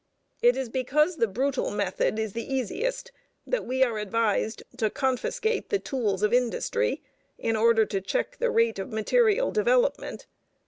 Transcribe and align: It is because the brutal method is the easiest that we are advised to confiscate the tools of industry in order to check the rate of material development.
It 0.41 0.57
is 0.57 0.67
because 0.67 1.17
the 1.17 1.27
brutal 1.27 1.69
method 1.69 2.17
is 2.17 2.33
the 2.33 2.51
easiest 2.51 3.11
that 3.45 3.67
we 3.67 3.83
are 3.83 3.99
advised 3.99 4.63
to 4.77 4.89
confiscate 4.89 5.69
the 5.69 5.77
tools 5.77 6.23
of 6.23 6.33
industry 6.33 7.03
in 7.37 7.55
order 7.55 7.85
to 7.85 8.01
check 8.01 8.37
the 8.37 8.49
rate 8.49 8.79
of 8.79 8.89
material 8.91 9.51
development. 9.51 10.25